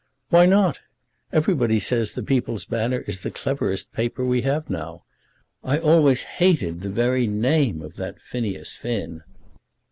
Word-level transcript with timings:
"Why 0.31 0.47
not? 0.47 0.79
Everybody 1.31 1.77
says 1.77 2.13
The 2.13 2.23
People's 2.23 2.65
Banner 2.65 3.01
is 3.05 3.19
the 3.21 3.29
cleverest 3.29 3.93
paper 3.93 4.25
we 4.25 4.41
have 4.41 4.67
now. 4.67 5.03
I 5.63 5.77
always 5.77 6.23
hated 6.23 6.81
the 6.81 6.89
very 6.89 7.27
name 7.27 7.83
of 7.83 7.97
that 7.97 8.19
Phineas 8.19 8.75
Finn." 8.77 9.21